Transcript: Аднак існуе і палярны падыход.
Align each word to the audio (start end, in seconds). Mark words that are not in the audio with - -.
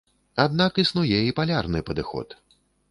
Аднак 0.45 0.81
існуе 0.83 1.21
і 1.29 1.37
палярны 1.41 1.87
падыход. 1.93 2.27